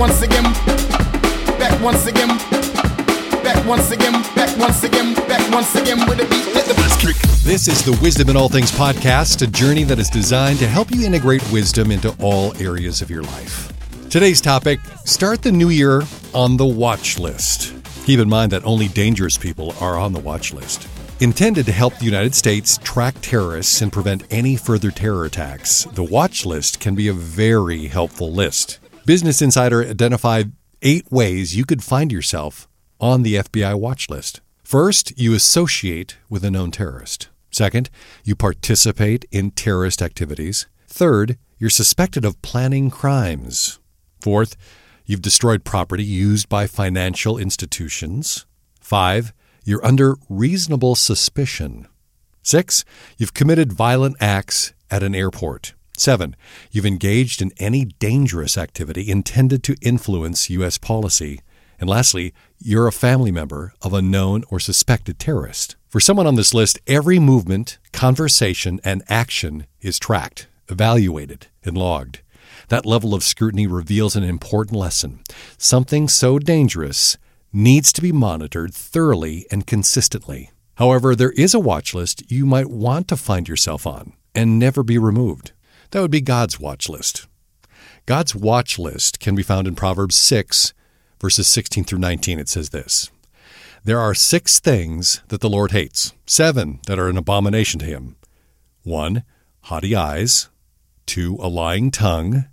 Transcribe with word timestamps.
once 0.00 0.22
again, 0.22 0.44
back 1.58 1.78
once 1.82 2.06
again, 2.06 2.28
back 3.44 3.66
once 3.66 3.90
again, 3.90 4.12
back 4.34 4.58
once 4.58 4.82
again, 4.82 5.14
back 5.28 5.52
once 5.52 5.74
again 5.74 5.98
with 6.08 6.18
a 6.20 6.24
beat. 6.24 6.54
Let 6.54 6.64
the 6.64 6.96
kick. 6.98 7.16
This 7.44 7.68
is 7.68 7.84
the 7.84 7.92
Wisdom 8.02 8.30
in 8.30 8.36
All 8.38 8.48
Things 8.48 8.72
podcast, 8.72 9.42
a 9.42 9.46
journey 9.46 9.84
that 9.84 9.98
is 9.98 10.08
designed 10.08 10.58
to 10.60 10.66
help 10.66 10.90
you 10.90 11.04
integrate 11.04 11.42
wisdom 11.52 11.90
into 11.90 12.16
all 12.18 12.56
areas 12.56 13.02
of 13.02 13.10
your 13.10 13.22
life. 13.24 13.74
Today's 14.08 14.40
topic 14.40 14.80
start 15.04 15.42
the 15.42 15.52
new 15.52 15.68
year 15.68 16.00
on 16.32 16.56
the 16.56 16.66
watch 16.66 17.18
list. 17.18 17.74
Keep 18.06 18.20
in 18.20 18.28
mind 18.30 18.52
that 18.52 18.64
only 18.64 18.88
dangerous 18.88 19.36
people 19.36 19.74
are 19.82 19.98
on 19.98 20.14
the 20.14 20.20
watch 20.20 20.54
list. 20.54 20.88
Intended 21.20 21.66
to 21.66 21.72
help 21.72 21.98
the 21.98 22.06
United 22.06 22.34
States 22.34 22.78
track 22.78 23.16
terrorists 23.20 23.82
and 23.82 23.92
prevent 23.92 24.24
any 24.30 24.56
further 24.56 24.90
terror 24.90 25.26
attacks, 25.26 25.84
the 25.92 26.02
watch 26.02 26.46
list 26.46 26.80
can 26.80 26.94
be 26.94 27.08
a 27.08 27.12
very 27.12 27.88
helpful 27.88 28.32
list. 28.32 28.79
Business 29.10 29.42
Insider 29.42 29.82
identified 29.82 30.52
eight 30.82 31.10
ways 31.10 31.56
you 31.56 31.64
could 31.64 31.82
find 31.82 32.12
yourself 32.12 32.68
on 33.00 33.24
the 33.24 33.34
FBI 33.34 33.74
watch 33.74 34.08
list. 34.08 34.40
First, 34.62 35.18
you 35.18 35.34
associate 35.34 36.16
with 36.28 36.44
a 36.44 36.50
known 36.52 36.70
terrorist. 36.70 37.28
Second, 37.50 37.90
you 38.22 38.36
participate 38.36 39.24
in 39.32 39.50
terrorist 39.50 40.00
activities. 40.00 40.68
Third, 40.86 41.36
you're 41.58 41.70
suspected 41.70 42.24
of 42.24 42.40
planning 42.40 42.88
crimes. 42.88 43.80
Fourth, 44.20 44.54
you've 45.04 45.22
destroyed 45.22 45.64
property 45.64 46.04
used 46.04 46.48
by 46.48 46.68
financial 46.68 47.36
institutions. 47.36 48.46
Five, 48.78 49.32
you're 49.64 49.84
under 49.84 50.18
reasonable 50.28 50.94
suspicion. 50.94 51.88
Six, 52.44 52.84
you've 53.18 53.34
committed 53.34 53.72
violent 53.72 54.14
acts 54.20 54.72
at 54.88 55.02
an 55.02 55.16
airport. 55.16 55.74
Seven, 56.00 56.34
you've 56.70 56.86
engaged 56.86 57.42
in 57.42 57.52
any 57.58 57.84
dangerous 57.84 58.56
activity 58.56 59.10
intended 59.10 59.62
to 59.64 59.76
influence 59.82 60.48
U.S. 60.48 60.78
policy. 60.78 61.40
And 61.78 61.90
lastly, 61.90 62.32
you're 62.58 62.86
a 62.86 62.92
family 62.92 63.30
member 63.30 63.74
of 63.82 63.92
a 63.92 64.00
known 64.00 64.44
or 64.48 64.58
suspected 64.58 65.18
terrorist. 65.18 65.76
For 65.90 66.00
someone 66.00 66.26
on 66.26 66.36
this 66.36 66.54
list, 66.54 66.80
every 66.86 67.18
movement, 67.18 67.76
conversation, 67.92 68.80
and 68.82 69.02
action 69.10 69.66
is 69.82 69.98
tracked, 69.98 70.48
evaluated, 70.70 71.48
and 71.64 71.76
logged. 71.76 72.22
That 72.68 72.86
level 72.86 73.12
of 73.12 73.22
scrutiny 73.22 73.66
reveals 73.66 74.16
an 74.16 74.24
important 74.24 74.78
lesson. 74.78 75.20
Something 75.58 76.08
so 76.08 76.38
dangerous 76.38 77.18
needs 77.52 77.92
to 77.92 78.00
be 78.00 78.10
monitored 78.10 78.72
thoroughly 78.72 79.44
and 79.50 79.66
consistently. 79.66 80.50
However, 80.76 81.14
there 81.14 81.32
is 81.32 81.52
a 81.52 81.60
watch 81.60 81.92
list 81.92 82.30
you 82.32 82.46
might 82.46 82.70
want 82.70 83.06
to 83.08 83.18
find 83.18 83.46
yourself 83.46 83.86
on 83.86 84.14
and 84.34 84.58
never 84.58 84.82
be 84.82 84.96
removed. 84.96 85.52
That 85.90 86.00
would 86.00 86.10
be 86.10 86.20
God's 86.20 86.60
watch 86.60 86.88
list. 86.88 87.26
God's 88.06 88.34
watch 88.34 88.78
list 88.78 89.20
can 89.20 89.34
be 89.34 89.42
found 89.42 89.66
in 89.66 89.74
Proverbs 89.74 90.14
6, 90.16 90.72
verses 91.20 91.46
16 91.48 91.84
through 91.84 91.98
19. 91.98 92.38
It 92.38 92.48
says 92.48 92.70
this 92.70 93.10
There 93.84 93.98
are 93.98 94.14
six 94.14 94.60
things 94.60 95.22
that 95.28 95.40
the 95.40 95.50
Lord 95.50 95.72
hates, 95.72 96.12
seven 96.26 96.80
that 96.86 96.98
are 96.98 97.08
an 97.08 97.16
abomination 97.16 97.80
to 97.80 97.86
him. 97.86 98.16
One, 98.82 99.24
haughty 99.62 99.94
eyes. 99.94 100.48
Two, 101.06 101.36
a 101.40 101.48
lying 101.48 101.90
tongue. 101.90 102.46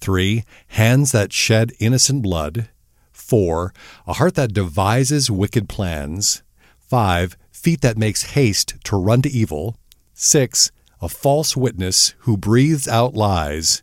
Three, 0.00 0.44
hands 0.68 1.12
that 1.12 1.32
shed 1.32 1.72
innocent 1.78 2.22
blood. 2.22 2.70
Four, 3.12 3.74
a 4.06 4.14
heart 4.14 4.34
that 4.36 4.54
devises 4.54 5.30
wicked 5.30 5.68
plans. 5.68 6.42
Five, 6.78 7.36
feet 7.50 7.82
that 7.82 7.98
makes 7.98 8.32
haste 8.32 8.76
to 8.84 8.96
run 8.96 9.20
to 9.22 9.28
evil. 9.28 9.76
Six, 10.14 10.70
a 11.00 11.08
false 11.08 11.56
witness 11.56 12.14
who 12.20 12.36
breathes 12.36 12.88
out 12.88 13.14
lies. 13.14 13.82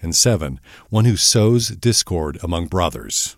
And 0.00 0.14
seven, 0.14 0.60
one 0.90 1.04
who 1.04 1.16
sows 1.16 1.68
discord 1.68 2.38
among 2.42 2.66
brothers. 2.66 3.36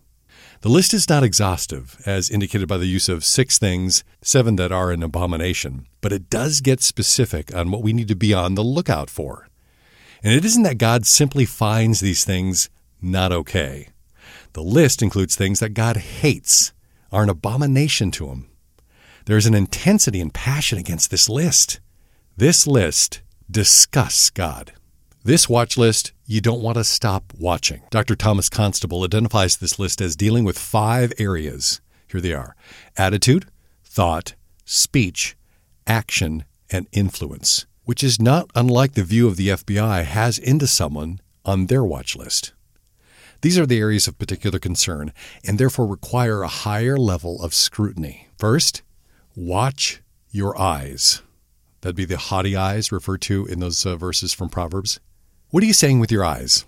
The 0.60 0.68
list 0.68 0.92
is 0.92 1.08
not 1.08 1.22
exhaustive, 1.22 2.02
as 2.04 2.30
indicated 2.30 2.66
by 2.66 2.78
the 2.78 2.86
use 2.86 3.08
of 3.08 3.24
six 3.24 3.58
things, 3.58 4.02
seven 4.22 4.56
that 4.56 4.72
are 4.72 4.90
an 4.90 5.04
abomination, 5.04 5.86
but 6.00 6.12
it 6.12 6.28
does 6.28 6.60
get 6.60 6.82
specific 6.82 7.54
on 7.54 7.70
what 7.70 7.82
we 7.82 7.92
need 7.92 8.08
to 8.08 8.16
be 8.16 8.34
on 8.34 8.56
the 8.56 8.64
lookout 8.64 9.08
for. 9.08 9.46
And 10.22 10.34
it 10.34 10.44
isn't 10.44 10.64
that 10.64 10.78
God 10.78 11.06
simply 11.06 11.44
finds 11.44 12.00
these 12.00 12.24
things 12.24 12.70
not 13.00 13.30
okay. 13.30 13.88
The 14.54 14.62
list 14.62 15.00
includes 15.00 15.36
things 15.36 15.60
that 15.60 15.74
God 15.74 15.96
hates, 15.96 16.72
are 17.12 17.22
an 17.22 17.28
abomination 17.28 18.10
to 18.12 18.26
him. 18.26 18.50
There 19.26 19.36
is 19.36 19.46
an 19.46 19.54
intensity 19.54 20.20
and 20.20 20.34
passion 20.34 20.78
against 20.78 21.10
this 21.10 21.28
list. 21.28 21.80
This 22.38 22.68
list 22.68 23.22
disgusts 23.50 24.30
God. 24.30 24.72
This 25.24 25.48
watch 25.48 25.76
list 25.76 26.12
you 26.24 26.40
don't 26.40 26.62
want 26.62 26.76
to 26.76 26.84
stop 26.84 27.32
watching. 27.36 27.82
Dr. 27.90 28.14
Thomas 28.14 28.48
Constable 28.48 29.02
identifies 29.02 29.56
this 29.56 29.80
list 29.80 30.00
as 30.00 30.14
dealing 30.14 30.44
with 30.44 30.56
five 30.56 31.12
areas. 31.18 31.80
Here 32.06 32.20
they 32.20 32.32
are 32.32 32.54
attitude, 32.96 33.46
thought, 33.82 34.36
speech, 34.64 35.36
action, 35.84 36.44
and 36.70 36.86
influence, 36.92 37.66
which 37.82 38.04
is 38.04 38.20
not 38.20 38.48
unlike 38.54 38.92
the 38.92 39.02
view 39.02 39.26
of 39.26 39.36
the 39.36 39.48
FBI 39.48 40.04
has 40.04 40.38
into 40.38 40.68
someone 40.68 41.20
on 41.44 41.66
their 41.66 41.82
watch 41.82 42.14
list. 42.14 42.52
These 43.40 43.58
are 43.58 43.66
the 43.66 43.80
areas 43.80 44.06
of 44.06 44.16
particular 44.16 44.60
concern 44.60 45.12
and 45.44 45.58
therefore 45.58 45.88
require 45.88 46.42
a 46.42 46.46
higher 46.46 46.96
level 46.96 47.42
of 47.42 47.52
scrutiny. 47.52 48.28
First, 48.38 48.82
watch 49.34 50.02
your 50.30 50.56
eyes. 50.56 51.22
That'd 51.88 51.96
be 51.96 52.04
the 52.04 52.18
haughty 52.18 52.54
eyes 52.54 52.92
referred 52.92 53.22
to 53.22 53.46
in 53.46 53.60
those 53.60 53.86
uh, 53.86 53.96
verses 53.96 54.34
from 54.34 54.50
Proverbs. 54.50 55.00
What 55.48 55.62
are 55.62 55.66
you 55.66 55.72
saying 55.72 56.00
with 56.00 56.12
your 56.12 56.22
eyes? 56.22 56.66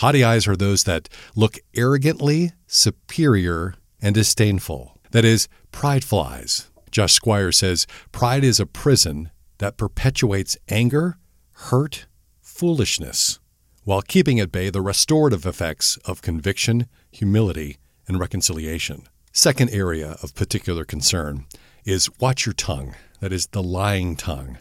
Haughty 0.00 0.22
eyes 0.22 0.46
are 0.46 0.56
those 0.56 0.84
that 0.84 1.08
look 1.34 1.58
arrogantly 1.74 2.52
superior 2.66 3.76
and 4.02 4.14
disdainful. 4.14 4.98
That 5.12 5.24
is, 5.24 5.48
prideful 5.70 6.20
eyes. 6.20 6.70
Josh 6.90 7.14
Squire 7.14 7.50
says 7.50 7.86
pride 8.12 8.44
is 8.44 8.60
a 8.60 8.66
prison 8.66 9.30
that 9.56 9.78
perpetuates 9.78 10.58
anger, 10.68 11.16
hurt, 11.52 12.04
foolishness, 12.42 13.40
while 13.84 14.02
keeping 14.02 14.38
at 14.38 14.52
bay 14.52 14.68
the 14.68 14.82
restorative 14.82 15.46
effects 15.46 15.96
of 16.04 16.20
conviction, 16.20 16.88
humility, 17.10 17.78
and 18.06 18.20
reconciliation. 18.20 19.04
Second 19.32 19.70
area 19.70 20.18
of 20.22 20.34
particular 20.34 20.84
concern 20.84 21.46
is 21.84 22.10
watch 22.20 22.46
your 22.46 22.52
tongue, 22.52 22.94
that 23.20 23.32
is, 23.32 23.46
the 23.48 23.62
lying 23.62 24.16
tongue. 24.16 24.58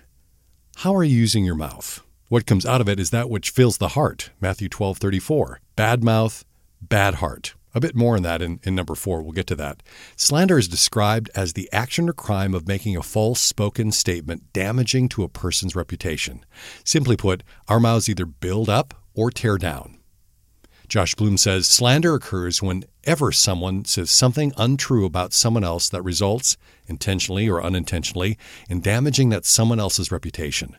How 0.77 0.95
are 0.95 1.03
you 1.03 1.15
using 1.15 1.45
your 1.45 1.55
mouth? 1.55 2.01
What 2.29 2.45
comes 2.45 2.65
out 2.65 2.81
of 2.81 2.89
it 2.89 2.99
is 2.99 3.09
that 3.09 3.29
which 3.29 3.49
fills 3.49 3.77
the 3.77 3.89
heart. 3.89 4.31
Matthew 4.39 4.69
12, 4.69 4.97
34. 4.97 5.59
Bad 5.75 6.03
mouth, 6.03 6.45
bad 6.81 7.15
heart. 7.15 7.55
A 7.73 7.79
bit 7.79 7.95
more 7.95 8.15
on 8.15 8.23
that 8.23 8.41
in, 8.41 8.59
in 8.63 8.75
number 8.75 8.95
four. 8.95 9.21
We'll 9.21 9.31
get 9.31 9.47
to 9.47 9.55
that. 9.55 9.81
Slander 10.15 10.57
is 10.57 10.67
described 10.67 11.29
as 11.35 11.53
the 11.53 11.69
action 11.71 12.09
or 12.09 12.13
crime 12.13 12.53
of 12.53 12.67
making 12.67 12.97
a 12.97 13.03
false 13.03 13.39
spoken 13.39 13.91
statement 13.91 14.51
damaging 14.51 15.07
to 15.09 15.23
a 15.23 15.29
person's 15.29 15.75
reputation. 15.75 16.43
Simply 16.83 17.15
put, 17.15 17.43
our 17.67 17.79
mouths 17.79 18.09
either 18.09 18.25
build 18.25 18.67
up 18.67 18.93
or 19.13 19.31
tear 19.31 19.57
down. 19.57 20.00
Josh 20.91 21.15
Bloom 21.15 21.37
says 21.37 21.67
slander 21.67 22.15
occurs 22.15 22.61
whenever 22.61 23.31
someone 23.31 23.85
says 23.85 24.11
something 24.11 24.51
untrue 24.57 25.05
about 25.05 25.31
someone 25.31 25.63
else 25.63 25.87
that 25.87 26.01
results, 26.01 26.57
intentionally 26.85 27.47
or 27.47 27.63
unintentionally, 27.63 28.37
in 28.69 28.81
damaging 28.81 29.29
that 29.29 29.45
someone 29.45 29.79
else's 29.79 30.11
reputation. 30.11 30.75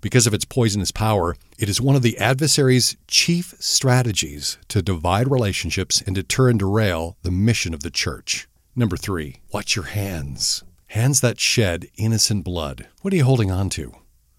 Because 0.00 0.26
of 0.26 0.34
its 0.34 0.44
poisonous 0.44 0.90
power, 0.90 1.36
it 1.60 1.68
is 1.68 1.80
one 1.80 1.94
of 1.94 2.02
the 2.02 2.18
adversary's 2.18 2.96
chief 3.06 3.54
strategies 3.60 4.58
to 4.66 4.82
divide 4.82 5.30
relationships 5.30 6.02
and 6.04 6.16
deter 6.16 6.48
and 6.48 6.58
derail 6.58 7.16
the 7.22 7.30
mission 7.30 7.72
of 7.72 7.84
the 7.84 7.90
church. 7.90 8.48
Number 8.74 8.96
three, 8.96 9.42
watch 9.52 9.76
your 9.76 9.84
hands. 9.84 10.64
Hands 10.88 11.20
that 11.20 11.38
shed 11.38 11.86
innocent 11.96 12.42
blood. 12.42 12.88
What 13.02 13.14
are 13.14 13.16
you 13.16 13.24
holding 13.24 13.52
on 13.52 13.70
to? 13.70 13.94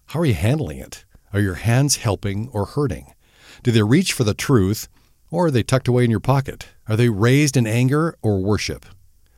How 0.08 0.20
are 0.20 0.26
you 0.26 0.34
handling 0.34 0.80
it? 0.80 1.06
Are 1.32 1.40
your 1.40 1.54
hands 1.54 1.96
helping 1.96 2.50
or 2.52 2.66
hurting? 2.66 3.14
Do 3.62 3.70
they 3.70 3.82
reach 3.82 4.12
for 4.12 4.24
the 4.24 4.34
truth 4.34 4.88
or 5.34 5.46
are 5.46 5.50
they 5.50 5.64
tucked 5.64 5.88
away 5.88 6.04
in 6.04 6.12
your 6.12 6.20
pocket? 6.20 6.68
Are 6.88 6.94
they 6.96 7.08
raised 7.08 7.56
in 7.56 7.66
anger 7.66 8.16
or 8.22 8.38
worship? 8.38 8.86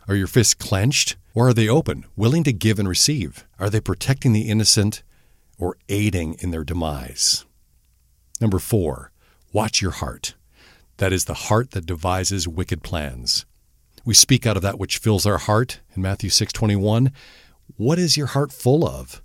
Are 0.07 0.15
your 0.15 0.27
fists 0.27 0.53
clenched 0.53 1.17
or 1.35 1.49
are 1.49 1.55
they 1.55 1.71
open, 1.71 2.05
willing 2.17 2.45
to 2.45 2.53
give 2.53 2.79
and 2.79 2.87
receive? 2.87 3.47
Are 3.59 3.71
they 3.71 3.81
protecting 3.81 4.35
the 4.35 4.49
innocent 4.49 5.03
or 5.59 5.79
aiding 5.89 6.35
in 6.41 6.51
their 6.51 6.65
demise? 6.65 7.47
Number 8.43 8.59
four, 8.59 9.11
watch 9.55 9.81
your 9.81 9.93
heart. 9.93 10.35
That 10.99 11.15
is 11.15 11.25
the 11.25 11.49
heart 11.49 11.71
that 11.71 11.87
devises 11.87 12.47
wicked 12.47 12.83
plans. 12.83 13.47
We 14.05 14.13
speak 14.13 14.47
out 14.47 14.57
of 14.57 14.63
that 14.63 14.79
which 14.79 14.99
fills 14.99 15.25
our 15.25 15.39
heart 15.39 15.81
in 15.95 16.03
Matthew 16.03 16.29
6:21. 16.29 17.11
What 17.77 17.99
is 17.99 18.19
your 18.19 18.29
heart 18.29 18.53
full 18.53 18.87
of? 18.87 19.23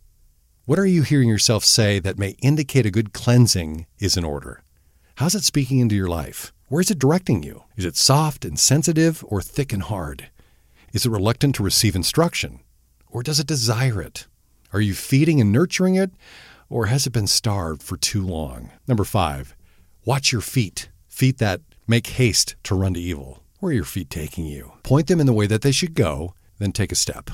What 0.63 0.79
are 0.79 0.85
you 0.85 1.03
hearing 1.03 1.27
yourself 1.27 1.65
say 1.65 2.00
that 2.00 2.17
may 2.17 2.38
indicate 2.41 2.85
a 2.85 2.91
good 2.91 3.12
cleansing 3.12 3.88
is 4.00 4.15
in 4.15 4.24
order? 4.24 4.63
How's 5.15 5.35
it 5.35 5.44
speaking 5.44 5.79
into 5.79 5.95
your 5.95 6.07
life? 6.07 6.53
Where 6.71 6.79
is 6.79 6.89
it 6.89 7.00
directing 7.00 7.44
you? 7.44 7.65
Is 7.75 7.83
it 7.83 7.97
soft 7.97 8.45
and 8.45 8.57
sensitive 8.57 9.25
or 9.27 9.41
thick 9.41 9.73
and 9.73 9.83
hard? 9.83 10.29
Is 10.94 11.06
it 11.06 11.09
reluctant 11.12 11.56
to 11.56 11.63
receive 11.63 11.97
instruction? 11.97 12.62
Or 13.09 13.21
does 13.21 13.41
it 13.41 13.45
desire 13.45 14.01
it? 14.01 14.27
Are 14.71 14.79
you 14.79 14.94
feeding 14.94 15.41
and 15.41 15.51
nurturing 15.51 15.95
it? 15.95 16.12
Or 16.69 16.85
has 16.85 17.06
it 17.06 17.12
been 17.12 17.27
starved 17.27 17.83
for 17.83 17.97
too 17.97 18.25
long? 18.25 18.69
Number 18.88 19.03
five, 19.03 19.53
watch 20.06 20.31
your 20.31 20.39
feet. 20.39 20.88
Feet 21.09 21.39
that 21.39 21.59
Make 21.89 22.07
haste 22.07 22.56
to 22.63 22.75
run 22.75 22.94
to 22.94 23.01
evil. 23.01 23.44
Where 23.59 23.71
are 23.71 23.74
your 23.74 23.83
feet 23.83 24.09
taking 24.09 24.45
you? 24.45 24.71
Point 24.83 25.07
them 25.07 25.19
in 25.19 25.25
the 25.25 25.33
way 25.33 25.47
that 25.47 25.63
they 25.63 25.74
should 25.74 25.94
go, 25.94 26.35
then 26.57 26.71
take 26.71 26.94
a 26.94 26.95
step. 26.95 27.31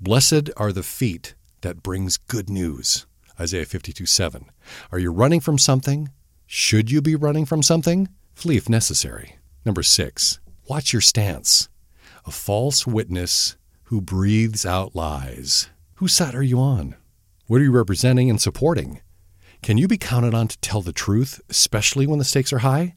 Blessed 0.00 0.50
are 0.56 0.72
the 0.72 0.82
feet 0.82 1.36
that 1.60 1.84
brings 1.84 2.16
good 2.16 2.50
news. 2.50 3.06
Isaiah 3.38 3.66
52 3.66 4.04
7. 4.04 4.46
Are 4.90 4.98
you 4.98 5.12
running 5.12 5.38
from 5.38 5.58
something? 5.58 6.08
Should 6.44 6.90
you 6.90 7.00
be 7.00 7.14
running 7.14 7.46
from 7.46 7.62
something? 7.62 8.08
Flee 8.34 8.56
if 8.56 8.68
necessary. 8.68 9.36
Number 9.64 9.82
six, 9.82 10.40
watch 10.68 10.92
your 10.92 11.00
stance. 11.00 11.68
A 12.26 12.30
false 12.30 12.86
witness 12.86 13.56
who 13.84 14.00
breathes 14.00 14.66
out 14.66 14.94
lies. 14.94 15.70
Whose 15.96 16.12
side 16.12 16.34
are 16.34 16.42
you 16.42 16.60
on? 16.60 16.96
What 17.46 17.60
are 17.60 17.64
you 17.64 17.70
representing 17.70 18.28
and 18.28 18.40
supporting? 18.40 19.00
Can 19.62 19.78
you 19.78 19.88
be 19.88 19.96
counted 19.96 20.34
on 20.34 20.48
to 20.48 20.58
tell 20.58 20.82
the 20.82 20.92
truth, 20.92 21.40
especially 21.48 22.06
when 22.06 22.18
the 22.18 22.24
stakes 22.24 22.52
are 22.52 22.58
high? 22.58 22.96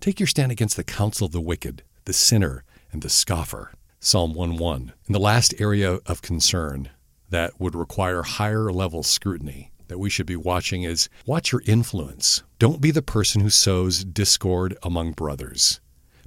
Take 0.00 0.20
your 0.20 0.26
stand 0.26 0.52
against 0.52 0.76
the 0.76 0.84
counsel 0.84 1.26
of 1.26 1.32
the 1.32 1.40
wicked, 1.40 1.82
the 2.04 2.12
sinner, 2.12 2.64
and 2.92 3.02
the 3.02 3.10
scoffer. 3.10 3.72
Psalm 4.00 4.34
1 4.34 4.56
1. 4.56 4.92
In 5.06 5.12
the 5.12 5.18
last 5.18 5.54
area 5.58 5.98
of 6.06 6.22
concern 6.22 6.90
that 7.28 7.60
would 7.60 7.74
require 7.74 8.22
higher 8.22 8.70
level 8.70 9.02
scrutiny 9.02 9.72
that 9.88 9.98
we 9.98 10.10
should 10.10 10.26
be 10.26 10.36
watching 10.36 10.82
is 10.82 11.08
watch 11.26 11.52
your 11.52 11.62
influence. 11.66 12.42
Don't 12.58 12.80
be 12.80 12.90
the 12.90 13.02
person 13.02 13.40
who 13.40 13.50
sows 13.50 14.04
discord 14.04 14.76
among 14.82 15.12
brothers. 15.12 15.80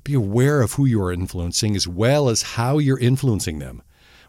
Be 0.03 0.13
aware 0.13 0.61
of 0.61 0.73
who 0.73 0.85
you 0.85 1.01
are 1.01 1.11
influencing 1.11 1.75
as 1.75 1.88
well 1.88 2.29
as 2.29 2.53
how 2.53 2.77
you're 2.77 3.00
influencing 3.00 3.59
them. 3.59 3.81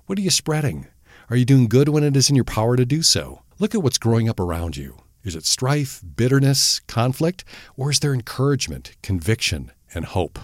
What 0.07 0.19
are 0.19 0.23
you 0.23 0.31
spreading? 0.31 0.89
Are 1.29 1.37
you 1.37 1.45
doing 1.45 1.69
good 1.69 1.89
when 1.89 2.03
it 2.03 2.17
is 2.17 2.29
in 2.29 2.35
your 2.35 2.45
power 2.45 2.77
to 2.77 2.85
do 2.85 3.03
so? 3.03 3.43
Look 3.59 3.75
at 3.75 3.83
what's 3.83 3.99
growing 3.99 4.29
up 4.29 4.41
around 4.41 4.77
you. 4.77 4.97
Is 5.23 5.37
it 5.37 5.45
strife, 5.45 6.03
bitterness, 6.17 6.81
conflict, 6.89 7.45
or 7.77 7.91
is 7.91 8.01
there 8.01 8.15
encouragement, 8.15 8.97
conviction, 9.03 9.71
and 9.95 10.07
hope? 10.07 10.39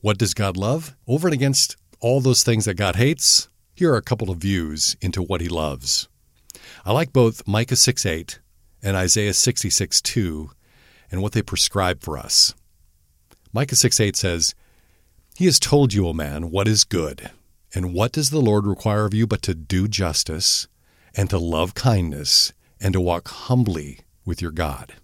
What 0.00 0.18
does 0.18 0.34
God 0.34 0.56
love? 0.56 0.96
Over 1.06 1.28
and 1.28 1.34
against 1.34 1.76
all 2.00 2.20
those 2.20 2.42
things 2.42 2.64
that 2.64 2.74
God 2.74 2.96
hates, 2.96 3.48
here 3.74 3.92
are 3.92 3.98
a 3.98 4.02
couple 4.02 4.30
of 4.30 4.38
views 4.38 4.96
into 5.00 5.22
what 5.22 5.40
he 5.40 5.48
loves. 5.48 6.08
I 6.84 6.92
like 6.92 7.12
both 7.12 7.46
Micah 7.46 7.76
6 7.76 8.04
8 8.06 8.40
and 8.82 8.96
Isaiah 8.96 9.34
66 9.34 10.00
2 10.00 10.50
and 11.10 11.22
what 11.22 11.32
they 11.32 11.42
prescribe 11.42 12.02
for 12.02 12.18
us. 12.18 12.54
Micah 13.52 13.76
6 13.76 14.00
8 14.00 14.16
says, 14.16 14.54
He 15.36 15.44
has 15.44 15.60
told 15.60 15.92
you, 15.92 16.08
O 16.08 16.12
man, 16.12 16.50
what 16.50 16.66
is 16.66 16.84
good. 16.84 17.30
And 17.74 17.94
what 17.94 18.12
does 18.12 18.30
the 18.30 18.40
Lord 18.40 18.66
require 18.66 19.04
of 19.04 19.14
you 19.14 19.26
but 19.26 19.42
to 19.42 19.54
do 19.54 19.88
justice, 19.88 20.68
and 21.14 21.30
to 21.30 21.38
love 21.38 21.74
kindness, 21.74 22.52
and 22.80 22.92
to 22.92 23.00
walk 23.00 23.28
humbly 23.28 24.00
with 24.24 24.42
your 24.42 24.50
God? 24.50 24.94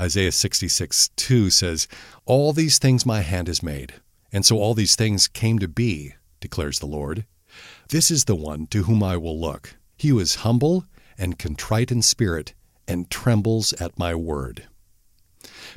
Isaiah 0.00 0.32
66 0.32 1.08
2 1.16 1.50
says, 1.50 1.88
All 2.24 2.52
these 2.52 2.78
things 2.78 3.04
my 3.04 3.20
hand 3.20 3.48
has 3.48 3.62
made, 3.62 3.94
and 4.32 4.44
so 4.44 4.58
all 4.58 4.74
these 4.74 4.96
things 4.96 5.28
came 5.28 5.58
to 5.58 5.68
be, 5.68 6.14
declares 6.40 6.78
the 6.78 6.86
Lord. 6.86 7.26
This 7.90 8.10
is 8.10 8.24
the 8.24 8.36
one 8.36 8.66
to 8.68 8.84
whom 8.84 9.02
I 9.02 9.18
will 9.18 9.38
look, 9.38 9.76
he 10.02 10.10
is 10.18 10.42
humble 10.42 10.84
and 11.16 11.38
contrite 11.38 11.92
in 11.92 12.02
spirit, 12.02 12.54
and 12.88 13.08
trembles 13.08 13.72
at 13.74 13.96
my 13.96 14.12
word. 14.12 14.66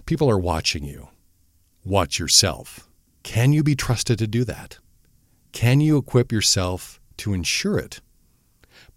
People 0.07 0.27
are 0.27 0.39
watching 0.39 0.83
you. 0.83 1.09
Watch 1.83 2.17
yourself. 2.17 2.89
Can 3.21 3.53
you 3.53 3.61
be 3.61 3.75
trusted 3.75 4.17
to 4.17 4.25
do 4.25 4.43
that? 4.45 4.79
Can 5.51 5.79
you 5.79 5.97
equip 5.97 6.31
yourself 6.31 6.99
to 7.17 7.35
ensure 7.35 7.77
it? 7.77 8.01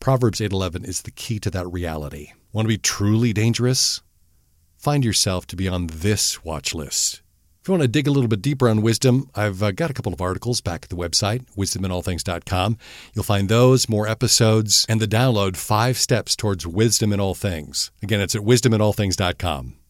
Proverbs 0.00 0.40
8:11 0.40 0.86
is 0.86 1.02
the 1.02 1.10
key 1.10 1.38
to 1.40 1.50
that 1.50 1.70
reality. 1.70 2.32
Want 2.54 2.64
to 2.64 2.70
be 2.70 2.78
truly 2.78 3.34
dangerous? 3.34 4.00
Find 4.78 5.04
yourself 5.04 5.46
to 5.48 5.56
be 5.56 5.68
on 5.68 5.88
this 5.88 6.42
watch 6.42 6.74
list. 6.74 7.20
If 7.68 7.70
you 7.70 7.74
want 7.74 7.82
to 7.82 7.88
dig 7.88 8.08
a 8.08 8.10
little 8.10 8.28
bit 8.28 8.40
deeper 8.40 8.66
on 8.66 8.80
wisdom, 8.80 9.28
I've 9.34 9.62
uh, 9.62 9.72
got 9.72 9.90
a 9.90 9.92
couple 9.92 10.14
of 10.14 10.22
articles 10.22 10.62
back 10.62 10.84
at 10.84 10.88
the 10.88 10.96
website, 10.96 11.44
wisdominallthings.com. 11.54 12.78
You'll 13.12 13.22
find 13.22 13.50
those, 13.50 13.90
more 13.90 14.08
episodes, 14.08 14.86
and 14.88 15.02
the 15.02 15.06
download 15.06 15.54
Five 15.54 15.98
Steps 15.98 16.34
Towards 16.34 16.66
Wisdom 16.66 17.12
in 17.12 17.20
All 17.20 17.34
Things. 17.34 17.90
Again, 18.02 18.22
it's 18.22 18.34
at 18.34 18.40
wisdominallthings.com. 18.40 19.78